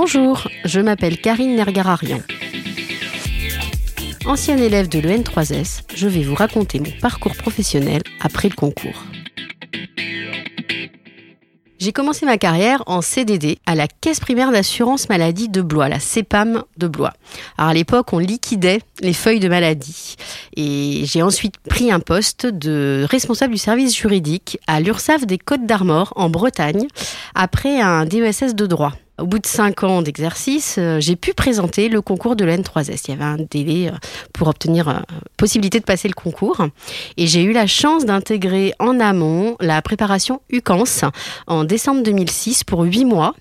[0.00, 2.20] Bonjour, je m'appelle Karine Nergararian.
[4.26, 9.02] Ancienne élève de l'EN3S, je vais vous raconter mon parcours professionnel après le concours.
[11.80, 15.98] J'ai commencé ma carrière en CDD à la Caisse primaire d'assurance maladie de Blois, la
[15.98, 17.14] CEPAM de Blois.
[17.56, 20.14] Alors à l'époque, on liquidait les feuilles de maladie.
[20.56, 25.66] Et j'ai ensuite pris un poste de responsable du service juridique à l'URSSAF des Côtes
[25.66, 26.86] d'Armor en Bretagne
[27.34, 28.92] après un DESS de droit.
[29.18, 33.06] Au bout de cinq ans d'exercice, euh, j'ai pu présenter le concours de l'N3S.
[33.08, 33.96] Il y avait un délai euh,
[34.32, 35.00] pour obtenir euh,
[35.36, 36.64] possibilité de passer le concours.
[37.16, 41.10] Et j'ai eu la chance d'intégrer en amont la préparation UCANS
[41.48, 43.34] en décembre 2006 pour huit mois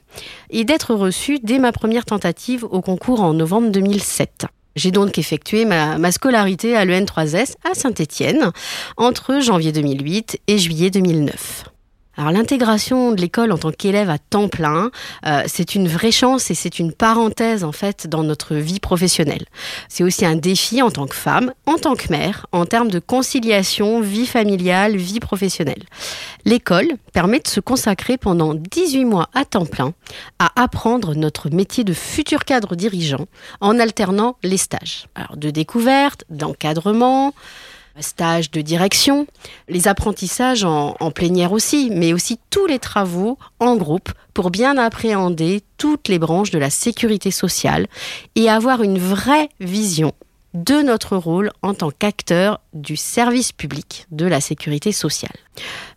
[0.49, 4.47] et d'être reçu dès ma première tentative au concours en novembre 2007.
[4.75, 8.51] J'ai donc effectué ma, ma scolarité à l'EN3S à Saint-Étienne
[8.95, 11.65] entre janvier 2008 et juillet 2009.
[12.17, 14.89] Alors l'intégration de l'école en tant qu'élève à temps plein,
[15.27, 19.45] euh, c'est une vraie chance et c'est une parenthèse en fait dans notre vie professionnelle.
[19.87, 22.97] C'est aussi un défi en tant que femme, en tant que mère, en termes de
[22.97, 25.83] conciliation vie familiale, vie professionnelle.
[26.43, 29.93] L'école permet de se consacrer pendant 18 mois à temps plein
[30.39, 33.27] à apprendre notre métier de futur cadre dirigeant
[33.61, 35.05] en alternant les stages.
[35.13, 37.33] Alors de découverte, d'encadrement,
[38.01, 39.27] stage de direction,
[39.67, 44.77] les apprentissages en, en, plénière aussi, mais aussi tous les travaux en groupe pour bien
[44.77, 47.87] appréhender toutes les branches de la sécurité sociale
[48.35, 50.13] et avoir une vraie vision
[50.53, 55.35] de notre rôle en tant qu'acteur du service public de la sécurité sociale.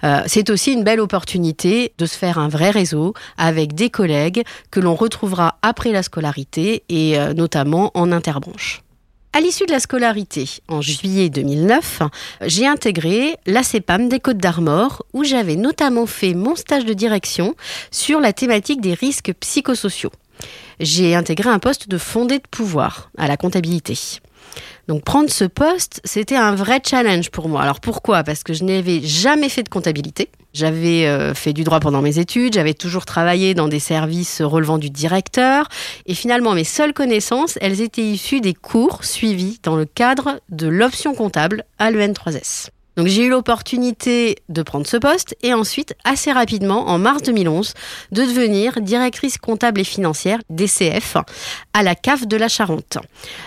[0.04, 4.42] Euh, c'est aussi une belle opportunité de se faire un vrai réseau avec des collègues
[4.70, 8.82] que l'on retrouvera après la scolarité et euh, notamment en interbranche.
[9.32, 12.02] À l'issue de la scolarité, en juillet 2009,
[12.46, 17.54] j'ai intégré la CEPAM des Côtes d'Armor, où j'avais notamment fait mon stage de direction
[17.92, 20.10] sur la thématique des risques psychosociaux.
[20.80, 23.98] J'ai intégré un poste de fondé de pouvoir à la comptabilité.
[24.88, 27.62] Donc prendre ce poste, c'était un vrai challenge pour moi.
[27.62, 28.24] Alors pourquoi?
[28.24, 30.30] Parce que je n'avais jamais fait de comptabilité.
[30.52, 34.78] J'avais euh, fait du droit pendant mes études, j'avais toujours travaillé dans des services relevant
[34.78, 35.68] du directeur,
[36.06, 40.66] et finalement mes seules connaissances, elles étaient issues des cours suivis dans le cadre de
[40.66, 42.70] l'option comptable à l'EN3S.
[43.00, 47.72] Donc j'ai eu l'opportunité de prendre ce poste et ensuite, assez rapidement, en mars 2011,
[48.12, 51.16] de devenir directrice comptable et financière DCF
[51.72, 52.98] à la CAF de la Charente.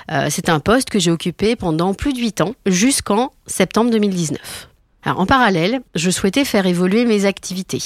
[0.10, 4.73] Euh, C'est un poste que j'ai occupé pendant plus de 8 ans, jusqu'en septembre 2019.
[5.06, 7.82] En parallèle, je souhaitais faire évoluer mes activités.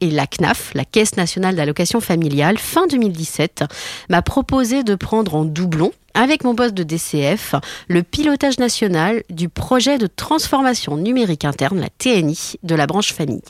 [0.00, 3.64] Et la CNAF, la Caisse nationale d'allocation familiale, fin 2017,
[4.08, 7.54] m'a proposé de prendre en doublon, avec mon poste de DCF,
[7.88, 13.42] le pilotage national du projet de transformation numérique interne, la TNI, de la branche famille.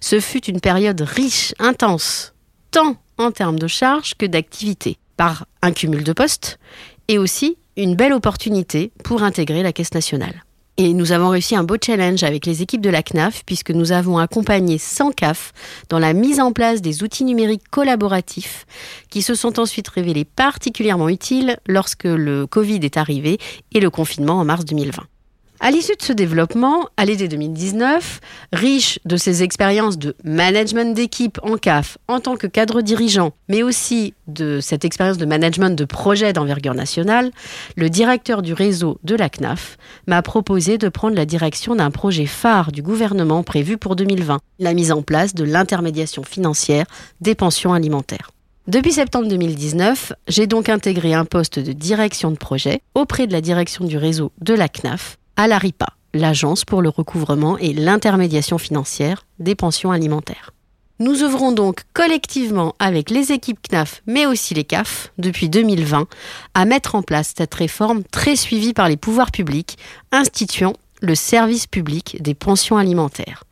[0.00, 2.34] Ce fut une période riche, intense,
[2.70, 6.58] tant en termes de charges que d'activités, par un cumul de postes,
[7.08, 10.44] et aussi une belle opportunité pour intégrer la Caisse nationale.
[10.76, 13.92] Et nous avons réussi un beau challenge avec les équipes de la CNAF puisque nous
[13.92, 15.52] avons accompagné 100 CAF
[15.88, 18.66] dans la mise en place des outils numériques collaboratifs
[19.08, 23.38] qui se sont ensuite révélés particulièrement utiles lorsque le Covid est arrivé
[23.72, 25.04] et le confinement en mars 2020.
[25.66, 28.20] À l'issue de ce développement, à l'été 2019,
[28.52, 33.62] riche de ses expériences de management d'équipe en CAF en tant que cadre dirigeant, mais
[33.62, 37.30] aussi de cette expérience de management de projet d'envergure nationale,
[37.76, 42.26] le directeur du réseau de la CNAF m'a proposé de prendre la direction d'un projet
[42.26, 46.84] phare du gouvernement prévu pour 2020, la mise en place de l'intermédiation financière
[47.22, 48.32] des pensions alimentaires.
[48.66, 53.40] Depuis septembre 2019, j'ai donc intégré un poste de direction de projet auprès de la
[53.40, 59.26] direction du réseau de la CNAF à l'ARIPA, l'Agence pour le recouvrement et l'intermédiation financière
[59.38, 60.52] des pensions alimentaires.
[61.00, 66.06] Nous œuvrons donc collectivement avec les équipes CNAF, mais aussi les CAF, depuis 2020,
[66.54, 69.76] à mettre en place cette réforme très suivie par les pouvoirs publics,
[70.12, 73.42] instituant le service public des pensions alimentaires.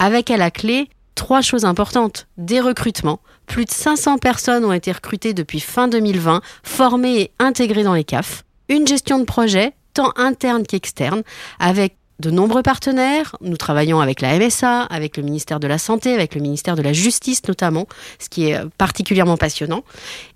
[0.00, 0.88] Avec à la clé
[1.20, 2.28] trois choses importantes.
[2.38, 3.20] Des recrutements.
[3.46, 8.04] Plus de 500 personnes ont été recrutées depuis fin 2020, formées et intégrées dans les
[8.04, 8.44] CAF.
[8.70, 9.74] Une gestion de projet
[10.16, 11.22] interne qu'externe,
[11.58, 13.34] avec de nombreux partenaires.
[13.40, 16.82] Nous travaillons avec la MSA, avec le ministère de la Santé, avec le ministère de
[16.82, 17.86] la Justice notamment,
[18.18, 19.84] ce qui est particulièrement passionnant.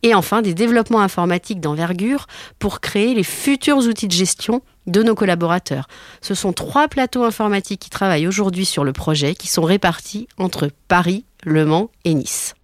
[0.02, 2.26] Et enfin, des développements informatiques d'envergure
[2.58, 5.86] pour créer les futurs outils de gestion de nos collaborateurs.
[6.20, 10.70] Ce sont trois plateaux informatiques qui travaillent aujourd'hui sur le projet, qui sont répartis entre
[10.88, 12.54] Paris, Le Mans et Nice.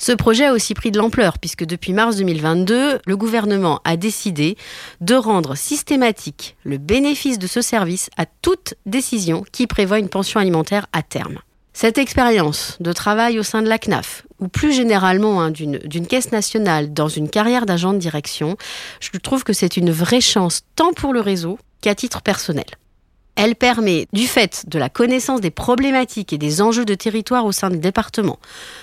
[0.00, 4.56] Ce projet a aussi pris de l'ampleur puisque depuis mars 2022, le gouvernement a décidé
[5.02, 10.40] de rendre systématique le bénéfice de ce service à toute décision qui prévoit une pension
[10.40, 11.40] alimentaire à terme.
[11.74, 16.32] Cette expérience de travail au sein de la CNAF, ou plus généralement hein, d'une caisse
[16.32, 18.56] nationale dans une carrière d'agent de direction,
[19.00, 22.64] je trouve que c'est une vraie chance tant pour le réseau qu'à titre personnel.
[23.42, 27.52] Elle permet, du fait de la connaissance des problématiques et des enjeux de territoire au
[27.52, 28.38] sein du département,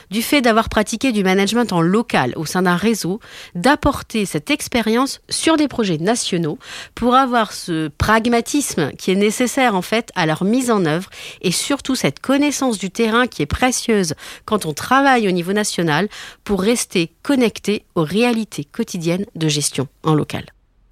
[0.09, 3.19] du fait d'avoir pratiqué du management en local au sein d'un réseau,
[3.53, 6.57] d'apporter cette expérience sur des projets nationaux
[6.95, 11.11] pour avoir ce pragmatisme qui est nécessaire en fait à leur mise en œuvre
[11.43, 14.15] et surtout cette connaissance du terrain qui est précieuse
[14.45, 16.09] quand on travaille au niveau national
[16.43, 20.45] pour rester connecté aux réalités quotidiennes de gestion en local.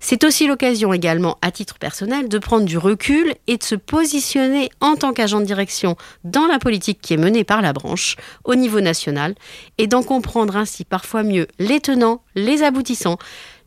[0.08, 4.70] C'est aussi l'occasion également, à titre personnel, de prendre du recul et de se positionner
[4.80, 8.54] en tant qu'agent de direction dans la politique qui est menée par la branche au
[8.54, 9.34] niveau national
[9.80, 13.18] et d'en comprendre ainsi parfois mieux les tenants, les aboutissants,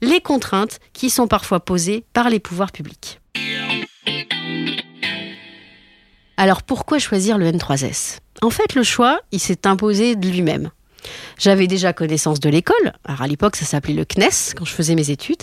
[0.00, 3.18] les contraintes qui sont parfois posées par les pouvoirs publics.
[6.36, 10.70] Alors pourquoi choisir le N3S En fait, le choix, il s'est imposé de lui-même.
[11.38, 12.92] J'avais déjà connaissance de l'école.
[13.04, 15.42] Alors à l'époque, ça s'appelait le CNES quand je faisais mes études.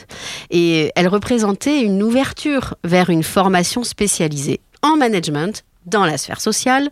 [0.50, 6.90] Et elle représentait une ouverture vers une formation spécialisée en management dans la sphère sociale,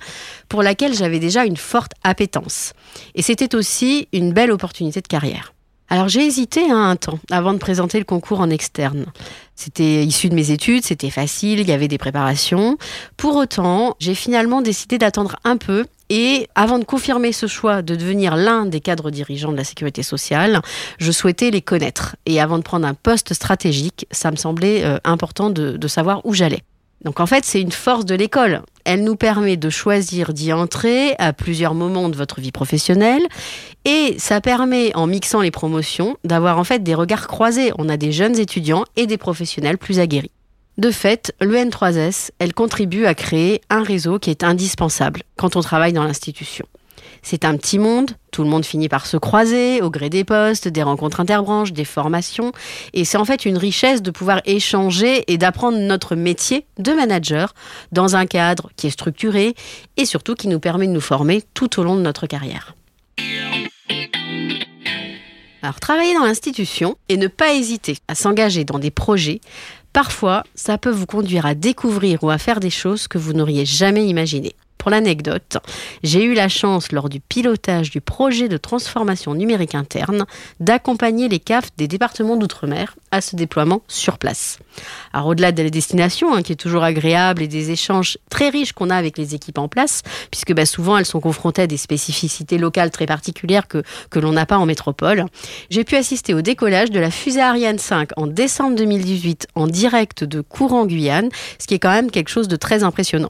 [0.50, 2.74] pour laquelle j'avais déjà une forte appétence.
[3.16, 5.54] Et c'était aussi une belle opportunité de carrière.
[5.90, 9.06] Alors j'ai hésité un temps avant de présenter le concours en externe.
[9.56, 12.78] C'était issu de mes études, c'était facile, il y avait des préparations.
[13.18, 17.96] Pour autant, j'ai finalement décidé d'attendre un peu et avant de confirmer ce choix de
[17.96, 20.62] devenir l'un des cadres dirigeants de la sécurité sociale,
[21.00, 22.16] je souhaitais les connaître.
[22.28, 26.36] Et avant de prendre un poste stratégique, ça me semblait euh, important de savoir où
[26.36, 26.62] j'allais.
[27.04, 28.62] Donc en fait, c'est une force de l'école.
[28.86, 33.24] Elle nous permet de choisir d'y entrer à plusieurs moments de votre vie professionnelle
[33.86, 37.72] et ça permet, en mixant les promotions, d'avoir en fait des regards croisés.
[37.80, 40.32] On a des jeunes étudiants et des professionnels plus aguerris.
[40.78, 45.62] De fait, le N3S, elle contribue à créer un réseau qui est indispensable quand on
[45.62, 46.66] travaille dans l'institution.
[47.22, 50.68] C'est un petit monde, tout le monde finit par se croiser au gré des postes,
[50.68, 52.52] des rencontres interbranches, des formations.
[52.94, 57.54] Et c'est en fait une richesse de pouvoir échanger et d'apprendre notre métier de manager
[57.92, 59.56] dans un cadre qui est structuré
[59.96, 62.76] et surtout qui nous permet de nous former tout au long de notre carrière.
[65.64, 69.40] Alors travailler dans l'institution et ne pas hésiter à s'engager dans des projets,
[69.94, 73.66] parfois ça peut vous conduire à découvrir ou à faire des choses que vous n'auriez
[73.66, 74.56] jamais imaginées.
[74.84, 75.60] Pour l'anecdote,
[76.04, 80.26] j'ai eu la chance, lors du pilotage du projet de transformation numérique interne,
[80.60, 84.60] d'accompagner les CAF des départements d'outre-mer à ce déploiement sur place.
[85.14, 88.74] Alors au-delà de la destination, hein, qui est toujours agréable, et des échanges très riches
[88.74, 90.02] qu'on a avec les équipes en place,
[90.32, 93.84] puisque bah, souvent elles sont confrontées à des spécificités locales très particulières que,
[94.20, 95.28] l'on n'a pas en métropole,
[95.70, 100.26] j'ai pu assister au décollage de la fusée Ariane 5 en décembre 2018 en direct
[100.26, 103.30] de Courant Guyane, ce qui est quand même quelque chose de très impressionnant.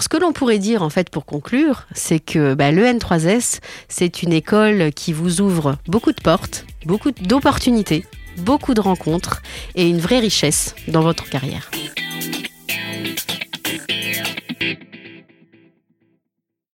[0.00, 3.58] Ce que l'on pourrait dire en fait pour conclure, c'est que bah, le N3S,
[3.88, 8.04] c'est une école qui vous ouvre beaucoup de portes, beaucoup d'opportunités,
[8.38, 9.42] beaucoup de rencontres
[9.74, 11.68] et une vraie richesse dans votre carrière.